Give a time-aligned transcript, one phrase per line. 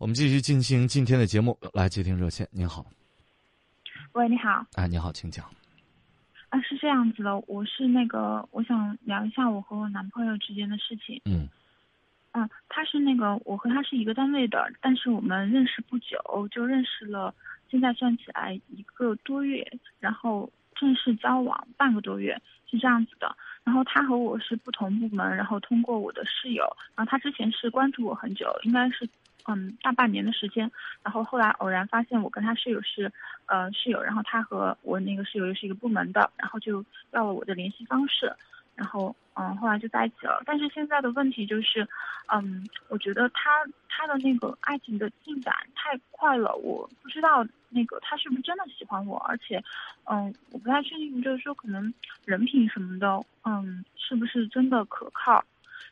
[0.00, 2.48] 我们继续进行今天的节目，来接听热线。
[2.52, 2.86] 您好，
[4.12, 5.44] 喂，你好，哎，你好，请讲。
[6.48, 11.20] 啊，是这样子的，我是那个，我想聊一下我和我男朋友之间的事情。
[11.26, 11.46] 嗯
[12.32, 17.34] 嗯，他是那个，我和他是一个单位的，但是我们认识不久，就认识了，
[17.70, 22.40] 现在算起来一个多月，然后正式交往半个多月，
[22.70, 23.36] 是这样子的。
[23.64, 26.64] 然后他和我是不同部门，然后通过我的室友，
[26.96, 29.08] 然后他之前是关注我很久，应该是
[29.46, 30.70] 嗯大半年的时间，
[31.02, 33.12] 然后后来偶然发现我跟他室友是
[33.46, 38.34] 呃室友，然后他和我那个室友又是一个部门的，然后就要了我的联系方式，
[38.74, 40.42] 然后嗯后来就在一起了。
[40.44, 41.86] 但是现在的问题就是，
[42.32, 49.62] 嗯，我觉得他他的那个爱情的进展太快了，我不知道那个他是不是真的喜欢我，而且
[50.04, 51.92] 嗯我不太确定，就是说可能
[52.24, 55.44] 人品什么的，嗯是不是真的可靠。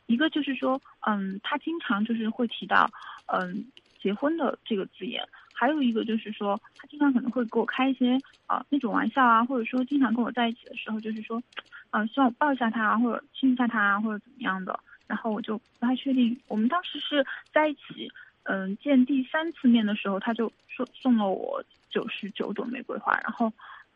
[0.05, 2.89] 一个就是说，嗯，他经常就是会提到，
[3.27, 3.65] 嗯，
[4.01, 5.23] 结婚的这个字眼。
[5.59, 11.43] 还有一个就是说，他经常可能会给我开一些啊、那种玩笑啊，或者说经常跟我在一起的时候，就是说，
[11.91, 14.79] 嗯、希望我抱一下他啊，或者亲一下他啊，或者怎么样的。
[15.05, 16.39] 然后我就不太确定。
[16.47, 18.09] 我们当时是在一起，
[18.43, 23.51] 嗯，见第三次面的时候，他就说送了我九十九朵玫瑰花，然后，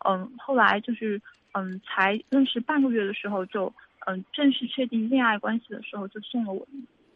[0.05, 1.21] 嗯，后来就是，
[1.53, 3.73] 嗯，才认识半个月的时候就。
[4.05, 6.67] 嗯，正式确定恋爱关系的时候，就送了我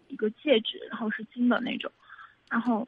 [0.08, 1.92] 一个戒指，然后是金的那种。
[2.50, 2.88] 然后，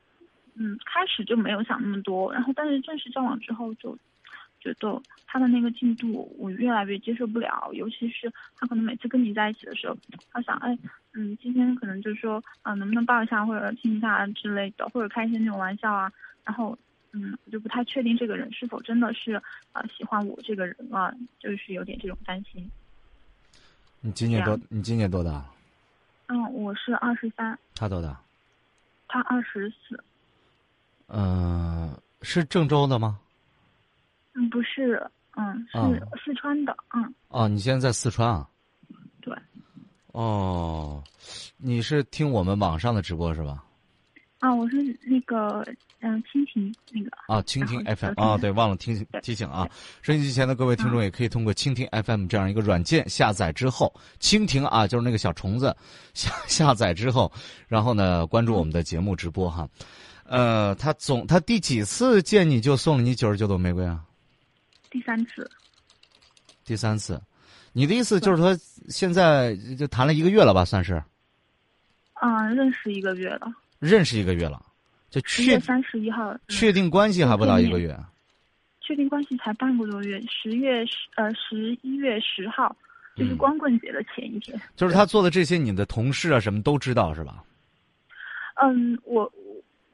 [0.61, 3.97] 嗯，开始就没有想那么多，然后但是正式交往之后，就
[4.59, 9.97] 觉得他的那个进度我越来越接受不了，尤其是他可能每次跟你在一起的时候，
[10.33, 10.77] 他想，哎，
[11.13, 16.11] 嗯，今天可能就是说，啊、能不能抱一下或者亲一下之类的，或者开一些那种玩笑啊。
[16.43, 16.77] 然后，
[17.13, 22.69] 嗯，我就不太确定这个人是否真的是呃喜欢我这个人了，就是有点这种担心。
[24.01, 24.59] 你今年多？
[24.67, 25.45] 你今年多大？
[26.27, 28.19] 嗯，我是二十三，他多大？
[29.07, 30.03] 他二十四。
[31.11, 33.19] 嗯、是郑州的吗？
[34.35, 34.95] 嗯，不是，
[35.35, 38.47] 嗯，哦是四川的，嗯，哦，你现在在四川啊？
[39.21, 39.35] 对，
[40.13, 41.03] 哦，
[41.57, 43.63] 你是听我们网上的直播是吧？
[44.39, 45.65] 啊，我是那个，
[45.99, 49.67] 嗯，蜻蜓那个，啊，蜻蜓 FM 啊，对，忘了提对提醒啊，
[50.01, 55.75] 收音机前的各位听众也可以通过蜻蜓 FM 这样一个软件下载之后，蜻蜓啊，就是那个小虫子，
[56.13, 57.29] 下下载之后，
[57.67, 59.67] 然后呢关注我们的节目直播哈。
[60.29, 63.99] 呃，他总他第几次见你就送了你九十九朵玫瑰啊？
[64.91, 65.49] 第三次，
[66.63, 67.19] 第三次，
[67.73, 68.55] 你的意思就是说
[68.89, 70.63] 现在就谈了一个月了吧？
[70.63, 71.03] 算是
[72.21, 74.63] 嗯，认识一个月了，认识一个月了，
[75.09, 77.97] 就确十月三十一号，嗯确定关系还不到一个月。
[78.81, 82.75] 确定关系才半个多月，十月十呃十一月十号，
[83.15, 84.59] 就是嗯光棍节的前一天。
[84.75, 87.43] 就是他做的这些，你的同事啊什么都知道是吧？
[88.61, 89.48] 嗯，我我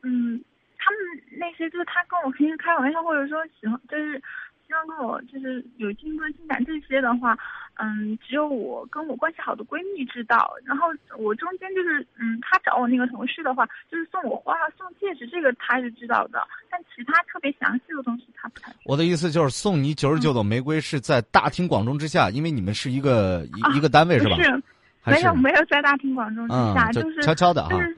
[0.05, 0.39] 嗯，
[0.77, 0.99] 他们
[1.39, 4.21] 那些就是他跟我平时开玩笑，或者说喜欢，就是
[4.67, 7.37] 希望跟我就是有进一步的进展这些的话，
[7.75, 10.53] 嗯，只有我跟我关系好的闺蜜知道。
[10.63, 18.71] 然后我中间就是嗯，他找我那个同事的话，就是送我花、送戒指，这个他是知道的，但其他特别详细的东西他不太。
[18.85, 24.35] 我的意思就是送你九十九朵玫瑰是在大庭广众之下，因为你们是一个一、啊一个单位是吧？
[24.37, 24.63] 是，
[25.03, 27.79] 没有没有在大庭广众之下，嗯，就就是悄悄的啊就。
[27.79, 27.97] 是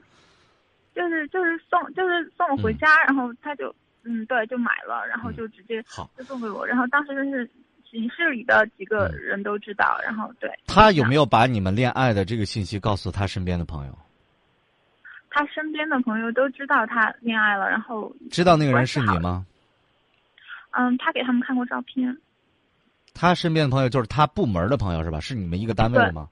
[0.98, 3.72] 就是就是送就是送我回家，然后他就
[4.02, 7.48] 嗯对就买了，然后就直接好，就送给我，然后当时就是
[7.88, 11.24] 寝室里的几个人都知道，然后对他有没有？
[11.24, 13.96] 把你们恋爱的这个信息告诉他身边的朋友？
[15.30, 19.46] 他身边的朋友都知道他恋爱了，然后知道那个人是你吗？
[20.72, 22.18] 嗯，他给他们看过照片，
[23.14, 25.20] 他身边的朋友就是他部门的朋友是吧？
[25.20, 26.28] 是你们一个单位的吗？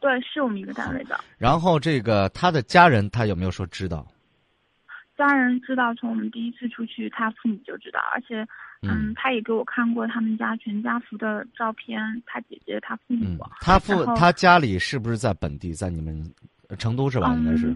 [0.00, 1.18] 对，是我们一个单位的。
[1.38, 4.06] 然后这个他的家人他有没有说知道？
[5.16, 8.46] 家人知道，从我们第一次出去，他父母就知道，而且，
[8.82, 16.22] 嗯，他也给我看过他们家全家福的照片，他姐姐、他父嗯母。，他父他家里是不是在本地，在你们
[16.68, 17.32] 呃成都是吧？
[17.32, 17.74] 嗯应该是。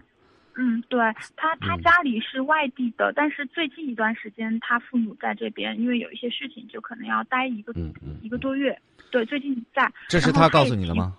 [0.57, 1.01] 嗯，对
[1.35, 7.73] 他，他嗯家里是外地的，但是最近一段时间他父母在这边，因为有一些事情，就可能要待一个、
[8.21, 8.79] 一个多月。
[9.11, 9.91] 对，最近在。
[10.09, 10.75] 这是他告诉？
[10.75, 11.17] 你的吗？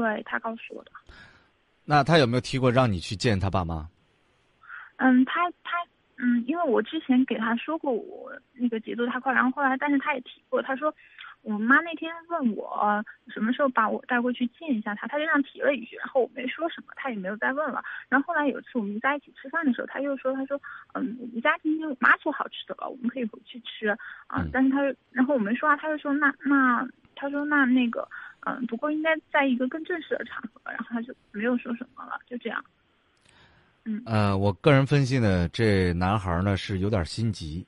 [0.00, 0.90] 嗯，对他告诉我的。
[1.84, 3.88] 那他有没有提过让你去见他爸妈？
[4.96, 5.78] 嗯，他他
[6.16, 10.94] 嗯，因为我之前给他说过我那个节奏太快，然后后来，但是他也提过，他说
[11.40, 17.82] 我妈那天问我什么时候把我带过去见一下他，他就这样提了一句，然后我没说什么，他也没有再问了。
[18.08, 20.60] 然后后来有一次我们在一起吃饭的时候，他又说，他说
[20.94, 23.88] 嗯，我们家今天我妈做好吃的了，我们可以回去吃
[24.28, 24.42] 啊。
[24.42, 24.80] 嗯但是他，
[25.10, 26.86] 然后我没说话，他就说那那
[27.16, 28.08] 他说那那个
[28.44, 32.64] 嗯，不过应该在一个更正式的场合，然后他就没有说什么了，就这样。
[33.84, 37.66] 嗯呃，我个人分析呢，这男孩呢是有点心急，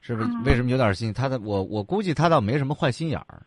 [0.00, 0.28] 是不是？
[0.28, 1.12] 嗯为什么有点心？
[1.12, 3.42] 他的我我估计他倒没什么坏心眼儿，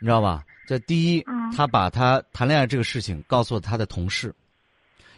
[0.00, 0.44] 你知道吧？
[0.66, 4.34] 这第一，嗯他把他谈恋爱这个事情告诉了他的同事，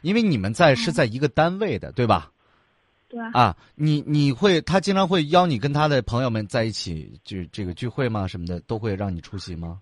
[0.03, 2.31] 因为你们在是嗯在一个单位的，对吧？
[3.09, 8.27] 对啊，啊，你你会他经常会邀你跟他的朋友们在一起，就这个聚会吗？
[8.27, 9.81] 什么的都会让你出席吗？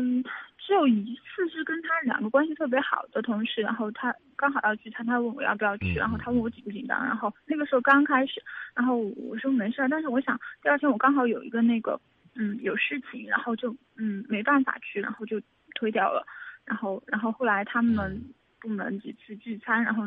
[0.00, 0.24] 嗯，
[0.58, 8.42] 只有一次是跟他两个关系特别好的同事，然后他刚好要聚餐，他问我要不要去，嗯然后他问我紧不紧张，然后那个时候刚开始，
[8.74, 12.00] 然后我说没事儿，但是我想第二天我刚好有一个那个
[12.34, 15.40] 嗯有事情，然后就嗯没办法去，然后就
[15.74, 16.26] 推掉了，
[16.64, 18.22] 然后然后后来他们
[18.60, 20.04] 部门几次聚餐，然后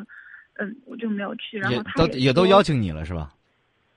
[0.55, 3.31] 嗯我就没有去，然后他都也都邀请你了是吧？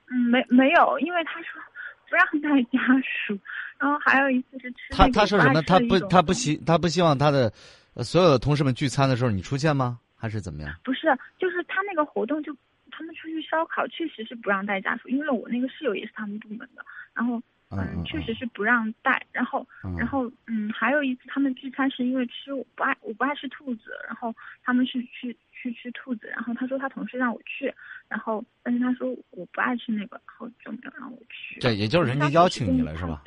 [0.09, 1.61] 嗯，没没有，因为他说
[2.09, 3.37] 不让带家属，
[3.79, 5.61] 然后还有一次是吃他他说什么？
[5.63, 7.51] 他不他不希他不希望他的、
[7.93, 9.99] 呃所有的同事们聚餐的时候你出现吗？
[10.15, 10.71] 还是怎么样？
[10.83, 11.07] 不是，
[11.39, 12.55] 就是他那个活动就
[12.91, 16.83] 他们出去烧烤，确实是不让带家属，因为我那个室友也是他们部门的，
[17.13, 24.33] 然后嗯嗯，确实是不让带，然后嗯然后嗯，还有一次他们聚餐是因为吃我不爱我不爱吃兔子，然后
[24.63, 27.73] 他们是去去吃兔子，然后他说他同事让我去，
[28.07, 31.59] 然后但是他说我不爱吃那个，然后就没有让我去。
[31.59, 33.21] 这也就是人家邀请你了是吧？？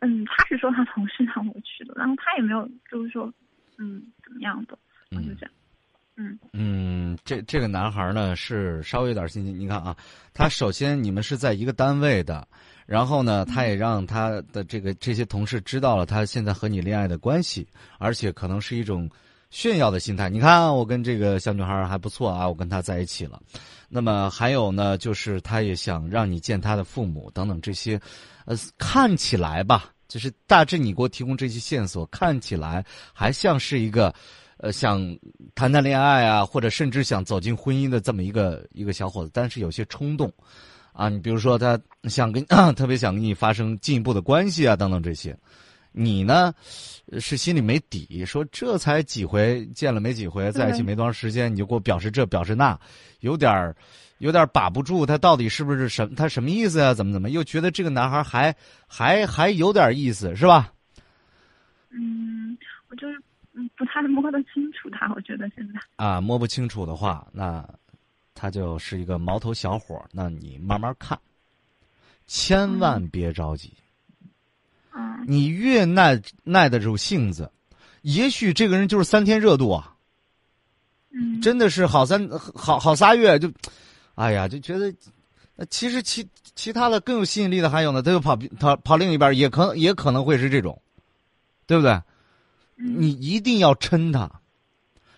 [0.00, 3.32] 嗯，他是说他同事让我去的，然后他也没有就是说
[3.78, 4.76] 嗯怎么样的，
[5.12, 5.50] 我就嗯这样。
[6.18, 9.52] 嗯嗯，这这个男孩呢是稍微有点心机。
[9.52, 9.94] 你看啊，
[10.32, 12.46] 他首先你们是在一个单位的，
[12.86, 17.66] 然后呢，他也让他的这个这些同事知道了他现在和你恋爱的关系，
[17.98, 19.10] 而且可能是一种
[19.50, 20.30] 炫耀的心态。
[20.30, 23.40] 你看，我跟这个小女孩还不错啊，我跟她在一起了。
[23.88, 28.00] 那么还有呢，就是他也想让你见他的父母等等这些，
[28.44, 34.14] 呃，看起来吧，就是大致你给我提供这些线索，看起来还像是一个。
[34.58, 34.98] 呃，想
[35.54, 40.32] 谈谈恋爱啊，或者甚至想走进婚姻的这么一个一个小伙子，但是有些冲动，
[40.96, 42.42] 啊，你比如说他想跟、
[42.74, 45.36] 特别想跟你发生进一步的关系啊，等等这些，
[45.92, 46.54] 你呢
[47.12, 52.78] 呃是心里没底，说这才几回见了没几回，在一起没多长时间，你就给我表示这表示那，
[53.20, 53.76] 有点儿
[54.18, 58.56] 有点把不住，他到底是不是什他什么意思呀、怎么怎么又觉得这个男孩还
[58.86, 60.72] 还还有点意思是吧？
[61.90, 62.56] 嗯，
[62.88, 63.18] 我就是
[63.52, 65.80] 嗯不太摸得清楚他，我觉得现在。
[65.96, 67.62] 啊，摸不清楚的话，那
[68.36, 71.18] 他就是一个毛头小伙儿那你慢慢看，
[72.28, 73.72] 千万别着急。
[74.94, 77.50] 嗯你越耐耐得住性子，
[78.02, 79.96] 也许这个人就是三天热度啊，
[81.10, 83.50] 嗯，真的是好三好好仨月就，
[84.14, 84.94] 哎呀，就觉得，
[85.56, 90.80] 呃其实其其他的更有吸引力的还有呢，他又跑跑跑另一边，也可也可能会是这种，
[91.66, 91.92] 对不对？
[92.78, 94.30] 嗯你一定要抻他，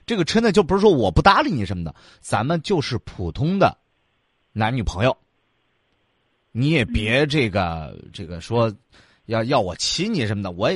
[0.08, 3.76] 这个真的就不是说我不搭理你什么的，咱们就是普通的
[4.52, 5.16] 男女朋友，
[6.50, 8.74] 你也别这个、这个说
[9.26, 10.70] 要要我亲你什么的，我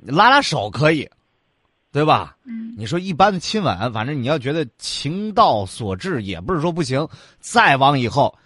[0.00, 1.08] 拉拉手可以，
[1.92, 2.36] 对吧？
[2.44, 7.06] 嗯你说一般的亲吻，反正你要觉得情到所至，也不是说不行。
[7.40, 8.36] 再往以后，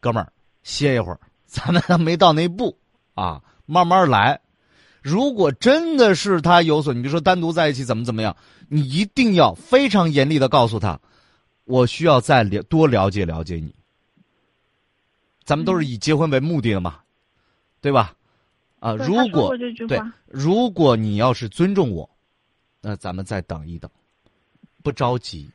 [0.00, 0.32] 哥们儿
[0.62, 2.76] 歇一会儿，咱们还没到那步
[3.14, 4.40] 啊，慢慢来。
[5.02, 8.36] 如果真的是他有所，你比如说单独在一起怎么怎么样，
[8.68, 10.98] 你一定要非常严厉的告诉他，
[11.64, 13.74] 我需要再了多了解了解你。
[15.44, 17.00] 咱们都是以结婚为目的的嘛，
[17.80, 18.14] 对吧？
[18.78, 19.56] 啊，如果
[19.88, 22.08] 对，如果你要是尊重我，
[22.80, 23.90] 那咱们再等一等，
[24.82, 25.50] 不着急。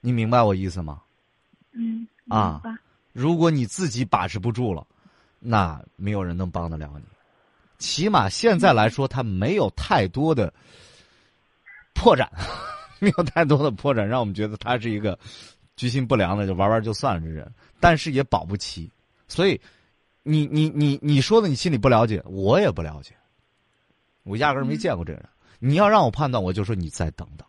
[0.00, 1.00] 你明白我意思吗？
[1.72, 2.62] 嗯啊
[3.12, 4.86] 如果你自己把持不住了，
[5.38, 7.04] 那没有人能帮得了你。
[7.84, 10.50] 起码现在来说，他没有太多的
[11.92, 12.26] 破绽，
[12.98, 15.18] 没有太多的破绽，让我们觉得他是一个
[15.76, 17.46] 居心不良的，就玩玩就算了这人。
[17.80, 18.90] 但是也保不齐，
[19.28, 19.60] 所以
[20.22, 23.14] 你你你你说的你心里不了解，我也不了解，
[24.22, 25.28] 我压根儿没见过这个人。
[25.58, 27.46] 你要让我判断，我就说你再等等。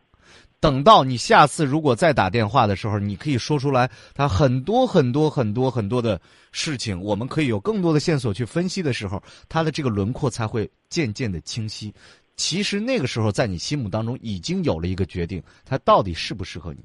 [0.59, 6.19] 等到你下次如果再打电话的时候，你可以说出来他很多很多很多很多的
[6.51, 11.93] 事情，我们可以有更多的线索去分析的时候，他的这个轮廓才会渐渐的清晰。
[12.35, 16.79] 其实那个时候，在你心目当中已经有了一个决定，他到底适不适合你，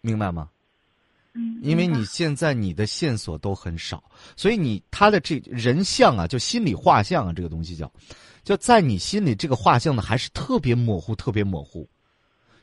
[0.00, 0.50] 明白吗？
[1.34, 4.02] 嗯，因为你现在你的线索都很少，
[4.36, 7.90] 所以你他的这人像啊，就心理画像啊，这个东西叫，
[8.42, 11.88] 就在你心里这个画像呢，还是特别模糊，特别模糊。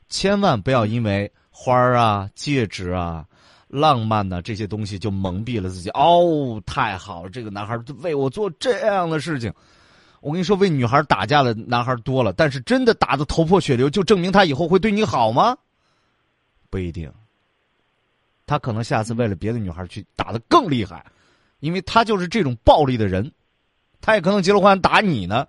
[0.09, 3.25] 千万不要因为花儿啊、戒指啊、
[3.67, 5.89] 浪漫呐、这些东西就蒙蔽了自己。
[5.89, 9.53] 哦，太好了，这个男孩为我做这样的事情，
[10.21, 15.57] 我跟你说，为女孩打架的男孩多了，但是真的打的头破血流，就证明他以后会对你好吗？
[16.69, 17.11] 不一定。
[18.47, 21.03] 他可能下次为了别的女孩去打的更厉害，
[21.61, 23.31] 因为他就是这种暴力的人，
[24.01, 25.47] 他也可能结了婚打你呢，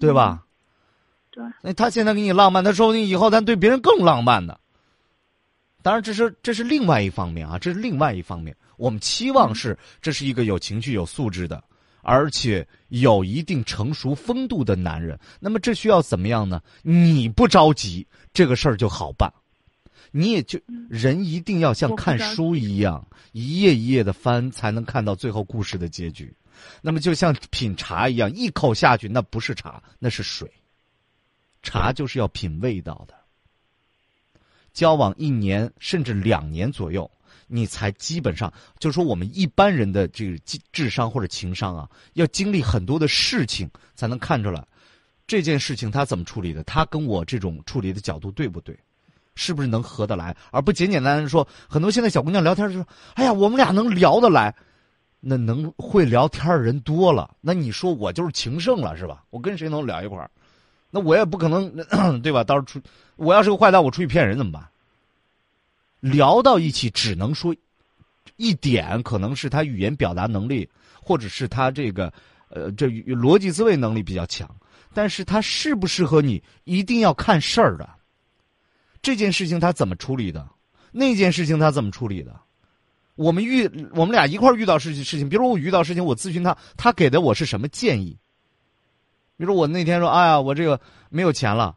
[0.00, 0.44] 对吧？
[1.30, 1.44] 对。
[1.62, 4.58] 那他现在给你浪漫，他说不定以后他对别人更浪漫呢。
[5.82, 8.54] 当然，这是这是另外一方面啊，这是另外一方面。
[8.76, 11.62] 我们期望是这是一个有情趣、有素质的，
[12.02, 15.18] 而且有一定成熟风度的男人。
[15.38, 16.60] 那么这需要怎么样呢？
[16.82, 19.32] 你不着急，这个事儿就好办。
[20.12, 20.58] 你也就
[20.88, 26.34] 人一定要像看书一样，一页一页的翻，才能看到最后故事的结局。
[26.82, 30.50] 那么就像品茶一样，一口下去那不是茶，那是水。
[31.62, 33.14] 茶就是要品味道的。
[34.72, 37.10] 交往一年甚至两年左右，
[37.48, 44.64] 你才基本上就是说，我们一般人的这个智智商或者情商啊，要经历很多的事情才能看出来，
[45.26, 48.78] 这件事情他怎么处理的，他跟我这种处理的角度对不对，
[49.34, 54.54] 是不是能合得来，而不简简单单说，很多现在小姑娘聊天就说，哎呀，我们俩能聊得来，
[55.18, 59.24] 那能会聊天的人多了，那你说我就是情圣了是吧？
[59.30, 60.30] 我跟谁能聊一块儿？
[60.90, 61.70] 那我也不可能，
[62.22, 62.42] 对吧？
[62.42, 62.80] 到时候出，
[63.16, 64.68] 我要是个坏蛋，我出去骗人怎么办？
[66.00, 67.54] 聊到一起，只能说
[68.36, 70.68] 一点，可能是他语言表达能力，
[71.02, 72.12] 或者是他这个
[72.48, 74.48] 呃，这逻辑思维能力比较强。
[74.92, 77.88] 但是他适不适合你，一定要看事儿的。
[79.02, 80.48] 这件事情他怎么处理的？
[80.90, 82.34] 那件事情他怎么处理的？
[83.14, 88.16] 我们遇我们俩一块遇到事情事情，比如我遇到事情，我咨询他，他给的我是什么建议？
[89.40, 90.78] 比如我那天说，哎呀，我这个
[91.08, 91.74] 没有钱了，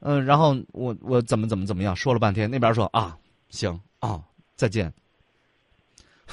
[0.00, 3.16] 嗯，然后我我怎么怎么怎么样，说了半天，那边说啊，
[3.48, 4.22] 行啊，
[4.54, 4.92] 再见，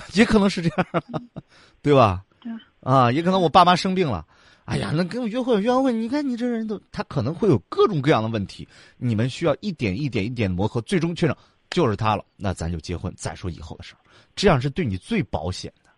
[0.14, 1.04] 也可能是这样，
[1.82, 2.22] 对吧？
[2.42, 2.52] 对。
[2.82, 4.28] 啊，也可能我爸妈生病了，
[4.66, 11.34] 哎呀，那跟我约会约完会，你看你这人都，他可能会有各种各样的问题，你们需要一点一点一点磨合，最终确认
[11.70, 14.00] 就是他了，那咱就结婚，再说以后的事儿，
[14.36, 15.90] 这样是对你最保险的，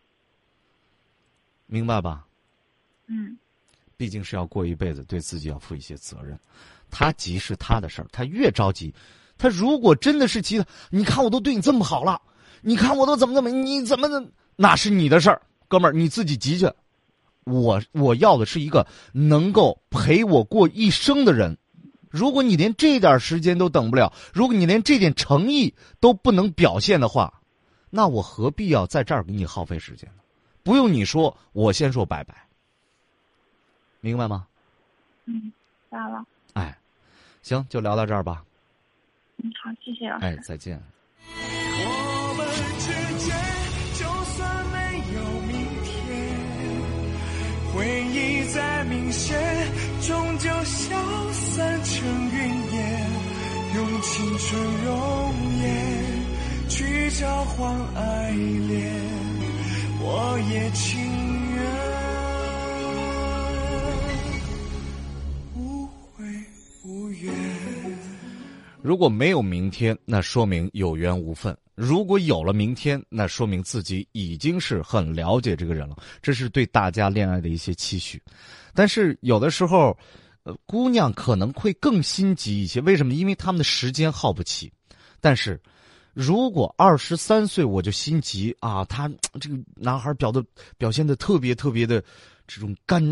[1.65, 2.27] 明白吧？
[3.07, 3.35] 嗯。
[3.99, 6.39] 毕竟是要过一辈子，对自己要负一些责任。
[6.89, 8.95] 他急是他的事儿，他越着急，
[9.37, 12.21] 他如果真的是急的，你看我都对你这么好了，
[12.61, 14.25] 你看我都怎么怎么，你怎么的，
[14.55, 16.71] 那是你的事儿，哥们儿你自己急去。
[17.43, 21.57] 我我要的是一个能够陪我过一生的人。
[22.09, 27.41] 如果你连这点时间都等不了，如果你连这点诚意都不能表现的话，
[27.89, 30.21] 那我何必要在这儿给你耗费时间呢？
[30.63, 32.48] 不用你说，我先说拜拜。
[34.01, 34.47] 明白吗？
[35.25, 35.51] 嗯，
[35.89, 36.25] 知道了。
[36.53, 36.77] 哎，
[37.41, 38.43] 行，就聊到这儿吧。
[39.37, 40.25] 嗯，好，谢谢老师。
[40.25, 40.81] 哎，再见。
[41.81, 42.47] 我们
[42.79, 42.87] 之
[43.19, 43.35] 间
[43.99, 44.77] 就算没
[45.13, 45.53] 有明
[45.83, 46.07] 天，
[47.73, 49.37] 回忆再明显，
[50.01, 53.09] 终究消散成云烟。
[53.75, 54.89] 用青春容
[55.61, 55.67] 颜
[56.67, 58.91] 去交换爱恋，
[60.01, 60.71] 我也
[68.89, 75.95] 如果没有明天，那说明有缘无分；如果有了明天，那说明自己已经是很了解这个人了。
[76.23, 78.19] 这是对大家恋爱的一些期许。
[78.73, 79.95] 但是有的时候，
[80.41, 82.81] 呃，姑娘可能会更心急一些。
[82.81, 83.13] 为什么？
[83.13, 84.73] 因为他们的时间耗不起。
[85.21, 85.61] 但是，
[86.15, 89.07] 如果二十三岁我就心急啊，他
[89.39, 90.43] 这个男孩表的
[90.79, 92.03] 表现的特别特别的
[92.47, 93.03] 这种干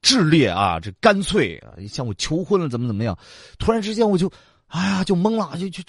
[0.00, 3.18] 炽烈啊，这干脆啊，向我求婚了，怎么怎么样？
[3.58, 4.32] 突然之间我就。
[4.68, 5.82] 哎呀，就懵了，就就，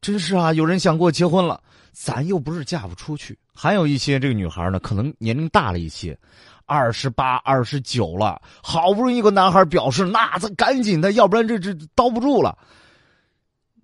[0.00, 0.52] 真是啊！
[0.52, 1.60] 有人想跟我结婚了，
[1.92, 3.36] 咱又不是嫁不出去。
[3.52, 6.16] 还有一些这个女孩呢，可能年龄大了一些，
[6.64, 12.56] 二十八、二十九了，好不容易一个男孩表示，那咱赶紧的，要不然这这兜不住了。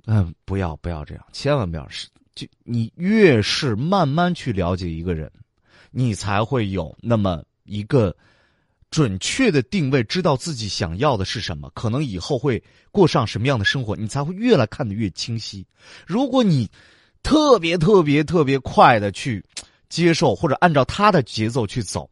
[0.06, 5.30] 嗯，不要不要这样，千万不要是就你越是慢慢去了解一个人，
[5.90, 8.16] 你才会有那么一个。
[8.90, 15.64] 准确的定位，知道自己想要的是什么，可能以后会过上什么样的生活，你才会越来看得越清晰。
[16.06, 16.68] 如果你
[17.22, 19.44] 特别特别特别快的去
[19.88, 22.10] 接受，或者按照他的节奏去走，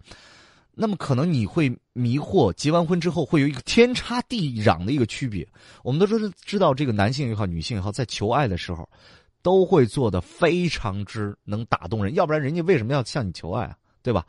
[0.72, 2.52] 那么可能你会迷惑。
[2.52, 5.44] 结完婚之后会有一个天差地壤的一个区别。
[5.82, 8.88] 我们都是知道，这个男性也好，女性也好，在求爱的时候，
[9.42, 13.76] 都会做的非常之能打动人，要不然人家为什么要向你求爱啊？
[14.00, 14.24] 对吧？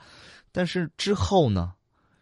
[0.51, 1.73] 但是之后呢？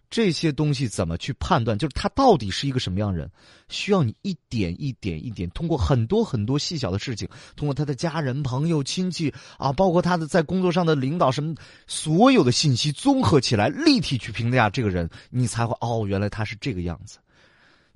[0.10, 1.78] 这些东西怎么去判断？
[1.78, 3.30] 就是他到底是一个什么样人？
[3.68, 11.54] 需要你一点一点一点，通过很多很多细小的事情，通过他的家人、朋友、亲戚啊，包括他的在工作上的领导什么，
[11.88, 17.20] 所有的信息综合起来，立体去评价这个人，你才会哦，原来他是这个样子。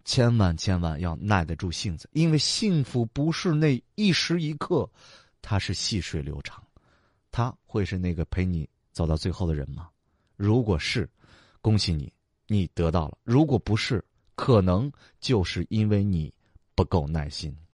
[0.04, 4.90] 千万千万要耐得住性子，因为幸福不是那一时一刻，
[5.42, 6.62] 它是细水流长。
[7.32, 9.88] 他会是那个陪你走到最后的人吗？
[10.36, 11.10] 如果是。
[11.62, 12.12] 恭喜你，
[12.48, 13.18] 你得到了。
[13.24, 14.04] 如果不是，
[14.36, 16.34] 可能就是因为你
[16.74, 17.56] 不够耐心。